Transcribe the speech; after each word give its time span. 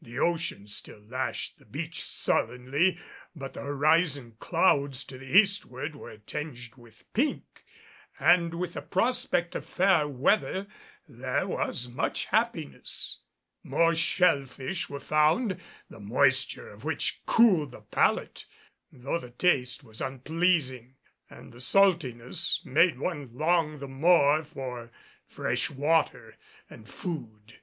The 0.00 0.18
ocean 0.18 0.66
still 0.68 1.02
lashed 1.02 1.58
the 1.58 1.66
beach 1.66 2.02
sullenly, 2.02 2.98
but 3.34 3.52
the 3.52 3.60
horizon 3.60 4.36
clouds 4.40 5.04
to 5.04 5.18
the 5.18 5.26
eastward 5.36 5.94
were 5.94 6.16
tinged 6.16 6.76
with 6.78 7.04
pink, 7.12 7.62
and 8.18 8.54
with 8.54 8.72
the 8.72 8.80
prospect 8.80 9.54
of 9.54 9.66
fair 9.66 10.08
weather 10.08 10.66
there 11.06 11.46
was 11.46 11.90
much 11.90 12.24
happiness. 12.24 13.18
More 13.62 13.94
shell 13.94 14.46
fish 14.46 14.88
were 14.88 14.98
found, 14.98 15.60
the 15.90 16.00
moisture 16.00 16.70
of 16.70 16.84
which 16.84 17.20
cooled 17.26 17.72
the 17.72 17.82
palate, 17.82 18.46
though 18.90 19.18
the 19.18 19.30
taste 19.32 19.84
was 19.84 20.00
unpleasing, 20.00 20.94
and 21.28 21.52
the 21.52 21.60
saltiness 21.60 22.62
made 22.64 22.98
one 22.98 23.28
long 23.34 23.76
the 23.78 23.88
more 23.88 24.42
for 24.42 24.90
fresh 25.28 25.68
water 25.68 26.38
and 26.70 26.88
food. 26.88 27.58